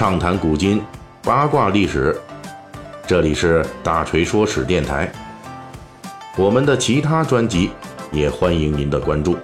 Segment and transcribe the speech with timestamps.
[0.00, 0.80] 畅谈古今，
[1.22, 2.18] 八卦历史。
[3.06, 5.12] 这里是大锤说史电台。
[6.38, 7.68] 我们的其他专辑
[8.10, 9.36] 也欢迎您的关注。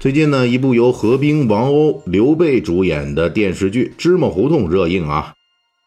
[0.00, 5.32] 最近呢，一部由何冰、王鸥、刘备主演的电视剧《芝麻胡同》热映啊。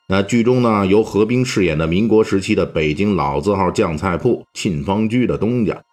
[0.07, 5.83] 那剧中呢，由何冰饰演的民国时期的北京老字号酱菜铺沁芳居的东家，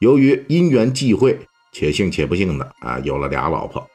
[0.00, 1.38] 由于因缘际会，
[1.72, 3.86] 且幸且不幸的啊，有了俩老婆。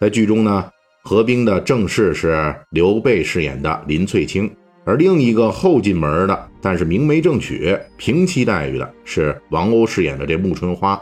[0.00, 0.70] 在剧中呢，
[1.02, 4.50] 何冰的正室是刘备饰演的林翠卿，
[4.84, 11.00] 而另一个后进门的，但是明媒正娶、平妻待遇的是王鸥饰演的这穆春花。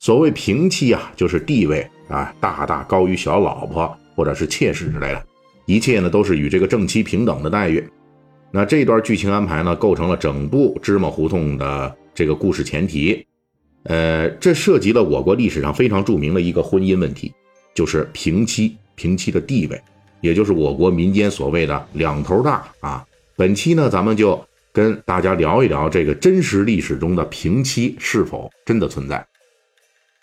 [0.00, 5.24] 所谓平妻啊，就是地位啊大大高于小老婆或者是妾室之类的，
[5.66, 7.82] 一切呢都是与这个正妻平等的待遇。
[8.50, 13.26] 那这段剧情安排呢，构成了整部芝麻胡同的这个故事前提。
[13.84, 17.32] 呃，这涉及了我国历史上非常著名的一个婚姻问题，
[17.74, 19.80] 就是平妻平妻的地位，
[20.20, 23.06] 也就是我国民间所谓的两头大啊。
[23.36, 29.24] 本期呢，咱们就跟大家聊一聊这个真实历史中的平妻是否真的存在。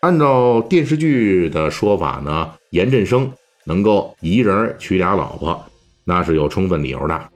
[0.02, 3.32] 按照电视剧的说法呢，严振声
[3.64, 5.66] 能够一人娶俩老婆，
[6.04, 7.30] 那是有充分理由的。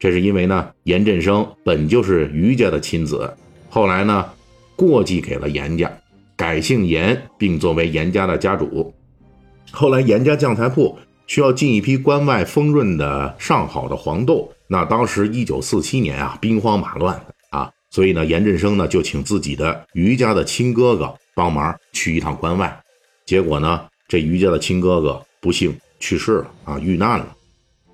[0.00, 3.32] 这是因为呢，严振声本就是余家的亲子，
[3.68, 4.24] 后来呢，
[4.78, 5.90] 过继给了严家，
[6.36, 8.94] 改姓严，并作为严家的家主。
[9.72, 17.20] 后来严家酱菜铺需要进一批关外丰润的上好的黄豆，那当时一九四七年啊，兵荒马乱
[17.50, 21.12] 啊，所以呢，严振声呢就请自己的余家的亲哥哥。
[21.34, 22.80] 帮忙去一趟关外，
[23.24, 27.36] 结果呢，这余家的亲哥哥不幸去世了啊，遇难了。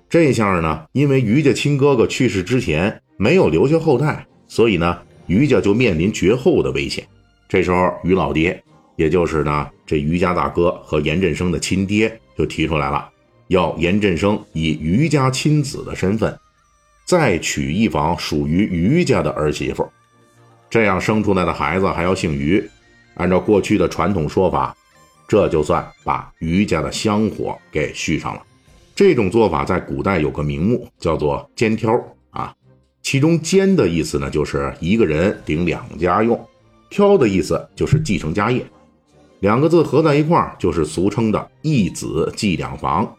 [0.09, 4.97] 这下呢，因为余家亲哥哥去世之前没有留下后代，所以呢，
[5.27, 7.05] 于家就面临绝后的危险。
[7.47, 8.61] 这时候，于老爹，
[8.95, 13.07] 也就是呢这于家大哥和严振声的亲爹，就提出来了，
[13.47, 16.37] 要严振声以于家亲子的身份，
[17.05, 19.87] 再娶一房属于于家的儿媳妇，
[20.69, 22.63] 这样生出来的孩子还要姓于。
[23.15, 24.75] 按照过去的传统说法，
[25.27, 28.41] 这就算把于家的香火给续上了。
[28.93, 31.93] 这种做法在古代有个名目，叫做“肩挑”。
[33.05, 36.35] 其中“肩”的意思呢，就是一个人顶两家用
[36.89, 38.65] ；“挑”的意思就是继承家业。
[39.41, 43.15] 两个字合在一块儿，就是俗称的“一子继两房”。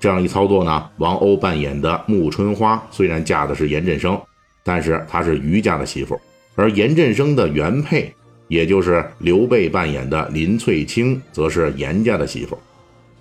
[0.00, 4.20] 这样一操作呢，王鸥扮演的穆春花虽然嫁的是严振声，
[4.64, 6.20] 但是她是余家的媳妇，
[6.56, 8.12] 而严振声的原配。
[8.48, 12.58] 也就是刘备扮演的林翠卿，则是严家的媳妇。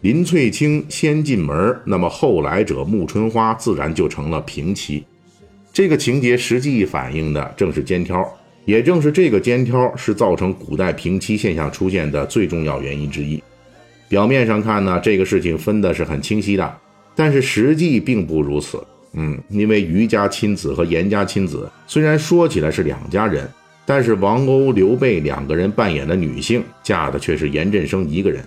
[0.02, 5.06] 林翠卿先进门，那么后来者穆春花自然就成了平妻。
[5.74, 8.28] 这个情节实际反映的正是肩挑，
[8.66, 13.42] 也正是这个肩挑是造成古代平妻现象出现的最重要原因之一。
[14.10, 16.78] 表面上看呢，这个事情分的是很清晰的，
[17.16, 18.84] 但是实际并不如此。
[19.14, 23.50] 嗯，因为余家亲子和严家亲子虽然说起来是两家人。
[23.84, 28.42] 但是王鸥、刘备两个人扮演的女性，嫁的却是严振声一个人，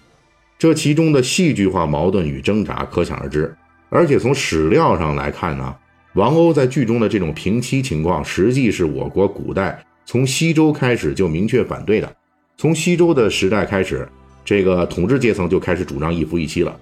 [0.56, 3.52] 这其中的戏剧化矛盾与挣扎可想而知。
[3.90, 5.74] 而且从史料上来看呢，
[6.14, 12.16] 王鸥在剧中的这种平妻情况，实际是我国古代从西周开始就明确反对的。
[12.56, 14.08] 从西周的时代开始，
[14.44, 16.76] 这个统治阶层就开始主张一夫一妻了。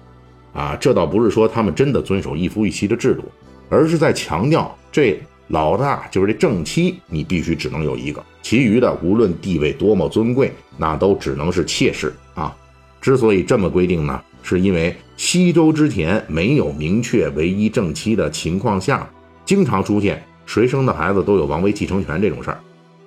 [0.53, 3.23] 啊，这倒不是说他们真的遵守一夫一妻的制度，
[3.69, 5.19] 而是在强调这。
[5.49, 12.55] 老大就是这正妻，你必须只能有一个，其余的无论地位多么尊贵，那都只能是妾室啊。
[13.01, 19.07] 之所以这么规定呢，是因为西周之前没有明确唯一正妻的情况下，
[19.45, 22.59] 经常出现谁生的孩子都有王位继承权这种事儿。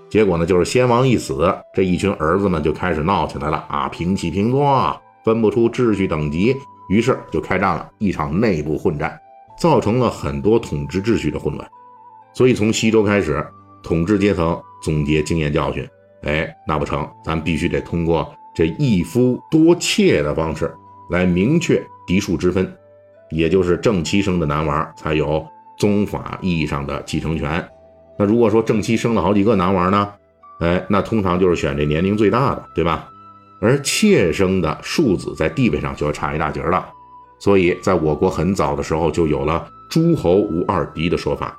[0.08, 6.56] 结果呢，就是先王一死，这一群儿子们就开始闹起来了啊，平起平坐，分不出秩序等级，
[6.88, 9.18] 于是就开战了一场内部混战，
[9.58, 11.68] 造成了很多统治秩序的混乱。
[12.32, 13.44] 所以从西周开始，
[13.82, 15.86] 统治阶层总结经验教训，
[16.22, 20.72] 哎，那不成，咱必须得通过这一夫多妾的方式
[21.10, 22.72] 来明确嫡庶之分，
[23.30, 25.44] 也就是正妻生的男娃才有
[25.76, 27.66] 宗法意义上的继承权。
[28.18, 30.12] 那如果说正妻生了好几个男娃呢，
[30.60, 33.08] 哎，那通常就是选这年龄最大的，对吧？
[33.60, 36.86] 而妾生的庶子在地位上就要差一大截了。
[37.38, 41.54] 所以在我国很早的时候就有了诸侯无二嫡的说法。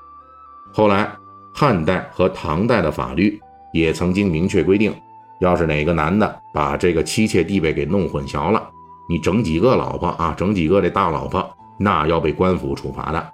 [0.74, 1.12] 后来，
[1.54, 3.40] 汉代和唐代的法律
[3.74, 4.94] 也曾经明确规定，
[5.40, 8.68] 要是哪个男的把这个妻妾地位给弄混淆了，
[9.08, 11.48] 你整几个老婆啊，整几个这大老婆，
[11.80, 13.34] 那要被官府处罚的。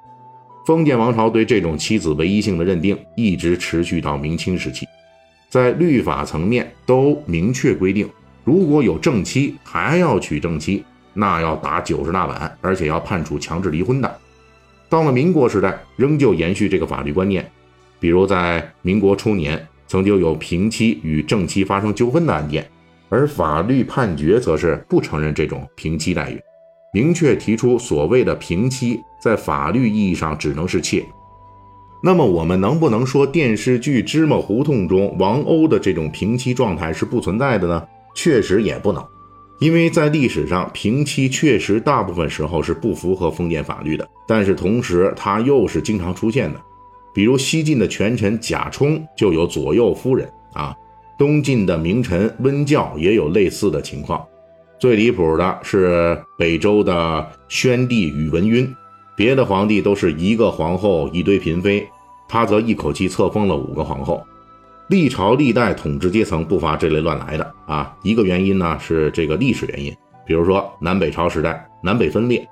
[0.65, 4.87] 封建王朝对这种妻子唯一性的认定一直持续到明清时期，
[5.49, 8.09] 在律法层面都明确规定，
[8.45, 10.83] 如果有正妻还要娶正妻，
[11.13, 14.19] 那要打九十大板，而且要判处强制离婚的。
[14.87, 17.45] 到了民国时代，仍旧延续这个法律观念，
[17.99, 22.65] 比如在民国初年，曾经有平妻与正妻发生纠纷的案件，
[23.09, 26.39] 而法律判决则是不承认这种平妻待遇，
[26.93, 31.03] 明确提出所谓的平妻在法律意义上只能是妾。
[32.01, 37.83] 那么我们能不能说电视剧《芝麻胡同》中王鸥的这种平妻状态是不存在的呢？
[38.13, 39.03] 确实也不能，
[39.59, 46.61] 因为在历史上平妻确实大部分时候是不符合封建法律的，但是同时它又是经常出现的。
[47.13, 50.75] 比如西晋的权臣贾充就有左右夫人啊，
[51.17, 54.23] 东晋的名臣温教也有类似的情况。
[54.83, 58.67] 最离谱的是北周的宣帝宇文赟，
[59.15, 61.87] 别的皇帝都是一个皇后一堆嫔妃。
[62.27, 64.21] 他则一口气册封了五个皇后，
[64.89, 67.95] 历朝历代统治阶层不乏这类乱来的啊。
[68.03, 69.95] 一个原因呢是这个历史原因，
[70.25, 72.45] 比如说南北朝时代南北分裂，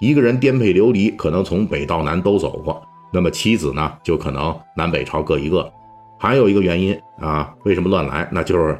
[0.00, 5.72] 一个人颠沛流离，可能从北到南都走过，那么妻子呢就可能南北朝各一个。
[6.18, 8.28] 还有一个原因啊，为什么乱来？
[8.32, 8.76] 那就是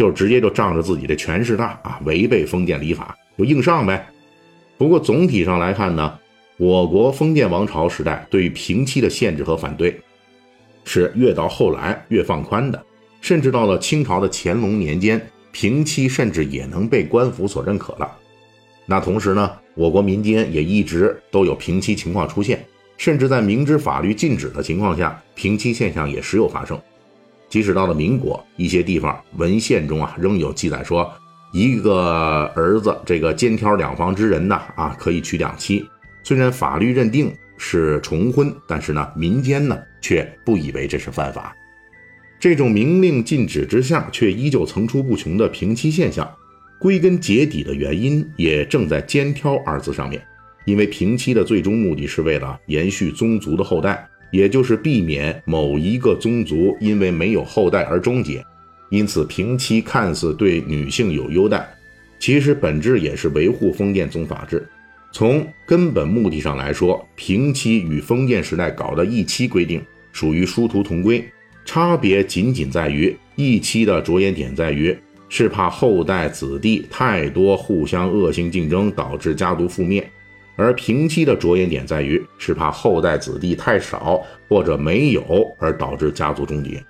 [0.00, 4.08] 就直接就仗着自己的权势大啊，违背封建礼法就硬上呗。
[4.78, 6.18] 不过总体上来看呢。
[6.56, 9.98] 我国封建王朝时代对于平妻的限制和反对，
[10.84, 12.84] 是越到后来越放宽的，
[13.22, 15.18] 甚至到了清朝的乾隆年间，
[15.52, 18.10] 平妻甚至也能被官府所认可了。
[18.84, 22.62] 那同时呢，我国民间也一直都有平妻情况出现，
[22.98, 26.78] 甚至在明知法律禁止的情况下，平妻现象也时有发生。
[27.50, 31.12] 即使到了民国，一些地方文献中啊，仍有记载说，
[31.52, 35.84] 一个儿子这个肩挑两房之人呢，啊，可以娶两妻。
[36.22, 41.54] 虽然法律认定是重婚，但是呢，民间呢却不以为这是犯法。
[42.38, 46.26] 这种明令禁止之下，却依旧层出不穷的平妻现象，
[46.78, 50.22] 归根结底的原因也正在“肩挑”二字上面。
[50.66, 58.44] 因为平妻的最终目的是为了延续宗族的后代，也就是避免某一个宗族因为没有后代而终结。
[58.90, 61.68] 因此，平妻看似对女性有优待，
[62.18, 64.68] 其实本质也是维护封建宗法制。
[65.12, 69.80] 从根本目的上来说，平妻与封建时代搞的一妻规定
[70.12, 71.24] 属于殊途同归，
[71.64, 74.96] 差别仅仅在于一妻的着眼点在于
[75.28, 80.08] 是怕后代子弟太多互相恶性竞争导致家族覆灭，
[80.60, 85.24] 而平妻的着眼点在于是怕后代子弟太少或者没有
[85.58, 86.82] 而导致家族终结。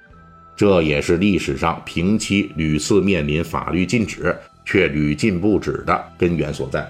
[0.56, 4.36] 这也是历史上平妻屡次面临法律禁止
[4.66, 6.86] 却屡禁不止的根源所在。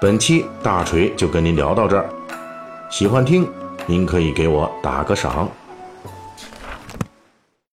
[0.00, 2.08] 本期大锤就跟您聊到这儿，
[2.88, 3.46] 喜欢听，
[3.86, 5.50] 您可以给我打个赏。